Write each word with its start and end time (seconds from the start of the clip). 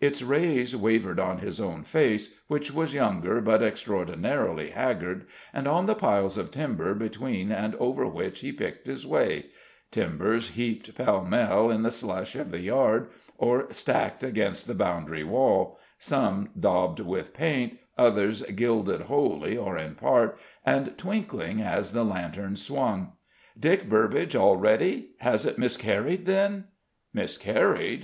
Its 0.00 0.22
rays 0.24 0.74
wavered 0.74 1.20
on 1.20 1.38
his 1.38 1.60
own 1.60 1.84
face, 1.84 2.40
which 2.48 2.72
was 2.74 2.94
young 2.94 3.20
but 3.44 3.62
extraordinarily 3.62 4.70
haggard, 4.70 5.24
and 5.54 5.68
on 5.68 5.86
the 5.86 5.94
piles 5.94 6.36
of 6.36 6.50
timber 6.50 6.94
between 6.94 7.52
and 7.52 7.76
over 7.76 8.04
which 8.04 8.40
he 8.40 8.50
picked 8.50 8.88
his 8.88 9.06
way 9.06 9.46
timbers 9.92 10.48
heaped 10.56 10.92
pell 10.96 11.24
mell 11.24 11.70
in 11.70 11.84
the 11.84 11.92
slush 11.92 12.34
of 12.34 12.50
the 12.50 12.58
yard 12.58 13.06
or 13.36 13.68
stacked 13.72 14.24
against 14.24 14.66
the 14.66 14.74
boundary 14.74 15.22
wall, 15.22 15.78
some 15.96 16.48
daubed 16.58 16.98
with 16.98 17.32
paint, 17.32 17.78
others 17.96 18.42
gilded 18.56 19.02
wholly 19.02 19.56
or 19.56 19.78
in 19.78 19.94
part, 19.94 20.36
and 20.66 20.98
twinkling 20.98 21.60
as 21.62 21.92
the 21.92 22.02
lantern 22.04 22.56
swung. 22.56 23.12
"Dick 23.56 23.88
Burbage 23.88 24.34
already? 24.34 25.10
Has 25.20 25.46
it 25.46 25.56
miscarried, 25.56 26.24
then?" 26.26 26.64
"Miscarried? 27.14 27.96